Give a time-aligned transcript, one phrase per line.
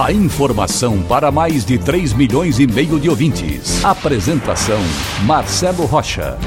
[0.00, 3.84] A informação para mais de 3 milhões e meio de ouvintes.
[3.84, 4.78] Apresentação
[5.26, 6.38] Marcelo Rocha.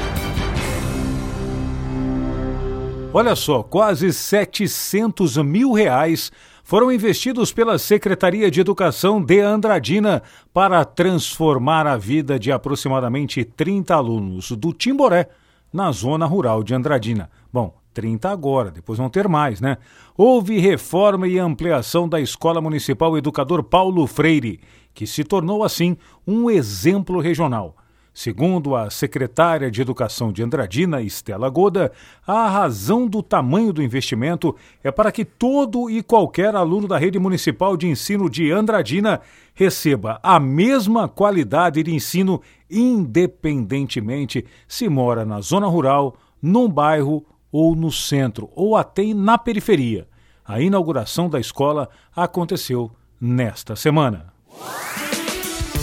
[3.14, 6.30] Olha só, quase 700 mil reais
[6.64, 13.94] foram investidos pela Secretaria de Educação de Andradina para transformar a vida de aproximadamente 30
[13.94, 15.28] alunos do Timboré
[15.72, 17.30] na zona rural de Andradina.
[17.52, 19.78] Bom, 30 agora, depois vão ter mais, né?
[20.14, 24.60] Houve reforma e ampliação da Escola Municipal Educador Paulo Freire,
[24.92, 25.96] que se tornou assim
[26.26, 27.74] um exemplo regional.
[28.12, 31.90] Segundo a secretária de Educação de Andradina, Estela Goda,
[32.26, 37.18] a razão do tamanho do investimento é para que todo e qualquer aluno da rede
[37.18, 39.22] municipal de ensino de Andradina
[39.54, 47.24] receba a mesma qualidade de ensino, independentemente se mora na zona rural, num bairro
[47.56, 50.06] ou no centro, ou até na periferia.
[50.44, 54.26] A inauguração da escola aconteceu nesta semana.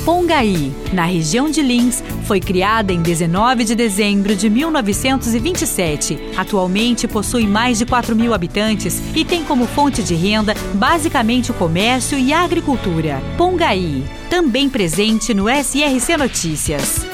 [0.06, 6.34] Pongaí, na região de Lins, foi criada em 19 de dezembro de 1927.
[6.38, 11.56] Atualmente possui mais de 4 mil habitantes e tem como fonte de renda basicamente o
[11.56, 13.20] comércio e a agricultura.
[13.36, 17.13] Pongaí, também presente no SRC Notícias.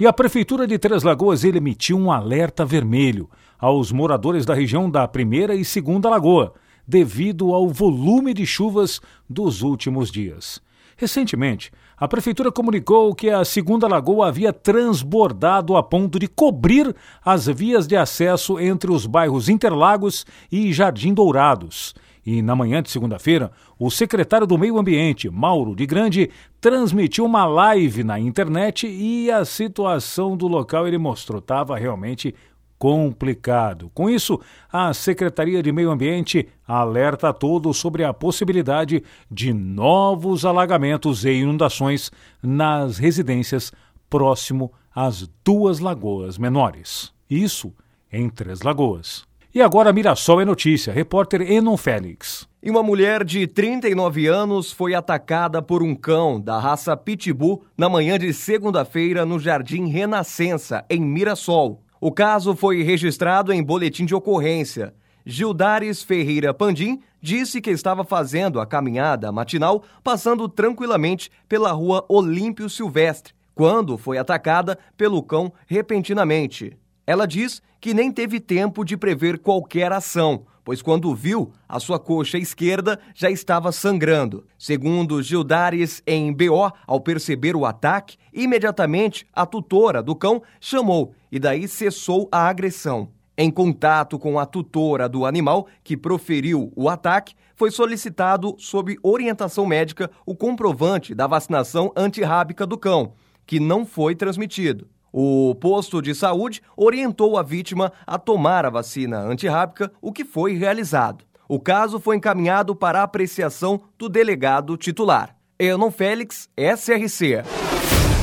[0.00, 5.08] E a Prefeitura de Três Lagoas emitiu um alerta vermelho aos moradores da região da
[5.08, 6.54] Primeira e Segunda Lagoa,
[6.86, 10.62] devido ao volume de chuvas dos últimos dias.
[11.00, 16.92] Recentemente, a Prefeitura comunicou que a Segunda Lagoa havia transbordado a ponto de cobrir
[17.24, 21.94] as vias de acesso entre os bairros Interlagos e Jardim Dourados.
[22.26, 27.46] E na manhã de segunda-feira, o secretário do Meio Ambiente, Mauro de Grande, transmitiu uma
[27.46, 32.34] live na internet e a situação do local ele mostrou estava realmente
[32.78, 33.90] complicado.
[33.92, 34.40] Com isso,
[34.72, 41.32] a Secretaria de Meio Ambiente alerta a todos sobre a possibilidade de novos alagamentos e
[41.32, 42.10] inundações
[42.42, 43.72] nas residências
[44.08, 47.12] próximo às duas lagoas menores.
[47.28, 47.72] Isso
[48.12, 49.26] em Três Lagoas.
[49.54, 50.92] E agora Mirassol é notícia.
[50.92, 52.46] Repórter Enon Félix.
[52.62, 57.88] E uma mulher de 39 anos foi atacada por um cão da raça Pitbull na
[57.88, 61.82] manhã de segunda-feira no Jardim Renascença, em Mirassol.
[62.00, 64.94] O caso foi registrado em boletim de ocorrência.
[65.26, 72.70] Gildares Ferreira Pandim disse que estava fazendo a caminhada matinal passando tranquilamente pela rua Olímpio
[72.70, 76.78] Silvestre, quando foi atacada pelo cão repentinamente.
[77.04, 81.98] Ela diz que nem teve tempo de prever qualquer ação, pois quando viu, a sua
[81.98, 84.44] coxa esquerda já estava sangrando.
[84.58, 91.38] Segundo Gildares em BO, ao perceber o ataque, imediatamente a tutora do cão chamou e
[91.38, 93.08] daí cessou a agressão.
[93.34, 99.64] Em contato com a tutora do animal que proferiu o ataque, foi solicitado, sob orientação
[99.64, 103.14] médica, o comprovante da vacinação antirrábica do cão,
[103.46, 104.86] que não foi transmitido.
[105.12, 110.54] O posto de saúde orientou a vítima a tomar a vacina antirrábica, o que foi
[110.54, 111.24] realizado.
[111.48, 115.34] O caso foi encaminhado para apreciação do delegado titular.
[115.58, 117.42] Enon Félix, SRC.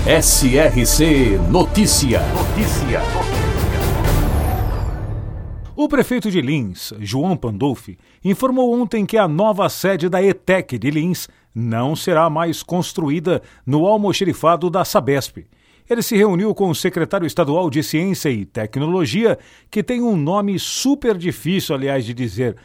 [0.06, 2.20] SRC Notícia.
[2.20, 3.02] Notícia.
[5.76, 10.92] O prefeito de Lins, João Pandolfi, informou ontem que a nova sede da ETEC de
[10.92, 15.46] Lins não será mais construída no almoxerifado da Sabesp
[15.90, 19.38] ele se reuniu com o secretário estadual de Ciência e Tecnologia,
[19.70, 22.56] que tem um nome super difícil, aliás, de dizer.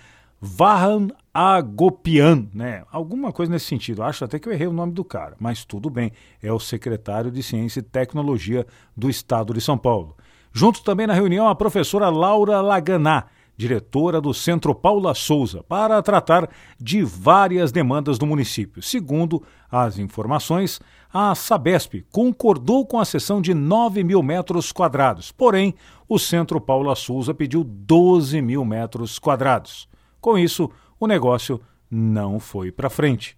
[0.41, 2.82] Vahan Agopian, né?
[2.91, 4.03] Alguma coisa nesse sentido.
[4.03, 6.12] Acho até que eu errei o nome do cara, mas tudo bem.
[6.42, 10.16] É o secretário de Ciência e Tecnologia do Estado de São Paulo.
[10.52, 13.26] Junto também na reunião a professora Laura Laganá,
[13.61, 16.49] diretora do Centro Paula Souza, para tratar
[16.81, 18.83] de várias demandas do município.
[18.83, 20.81] Segundo as informações,
[21.12, 25.75] a Sabesp concordou com a cessão de 9 mil metros quadrados, porém,
[26.09, 29.87] o Centro Paula Souza pediu 12 mil metros quadrados.
[30.23, 31.61] Com isso, o negócio
[31.91, 33.37] não foi para frente.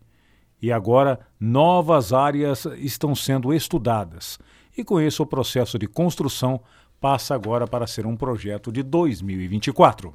[0.60, 4.38] E agora, novas áreas estão sendo estudadas.
[4.78, 6.60] E com isso, o processo de construção
[7.02, 10.14] passa agora para ser um projeto de 2024.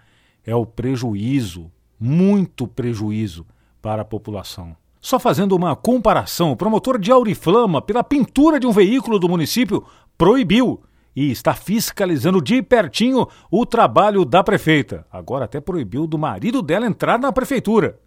[0.47, 3.47] É o prejuízo, muito prejuízo
[3.83, 4.77] para a população.
[5.01, 9.85] Só fazendo uma comparação, o promotor de Auriflama, pela pintura de um veículo do município,
[10.17, 10.81] proibiu
[11.15, 15.07] e está fiscalizando de pertinho o trabalho da prefeita.
[15.11, 17.99] Agora até proibiu do marido dela entrar na prefeitura.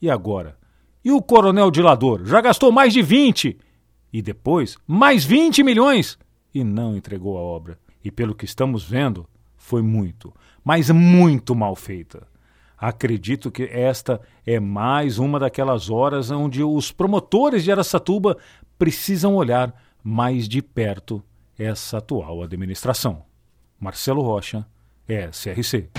[0.00, 0.58] E agora?
[1.04, 2.24] E o coronel Dilador?
[2.24, 3.56] Já gastou mais de 20
[4.12, 6.18] e depois mais 20 milhões
[6.52, 7.78] e não entregou a obra.
[8.02, 9.26] E pelo que estamos vendo,
[9.56, 12.26] foi muito, mas muito mal feita.
[12.76, 18.38] Acredito que esta é mais uma daquelas horas onde os promotores de Aracatuba
[18.78, 21.22] precisam olhar mais de perto
[21.60, 23.22] essa atual administração.
[23.78, 24.66] Marcelo Rocha,
[25.06, 25.90] SRC.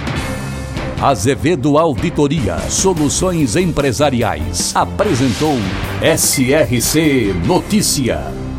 [1.02, 5.56] Azevedo Auditoria Soluções Empresariais apresentou
[6.02, 8.51] SRC Notícia.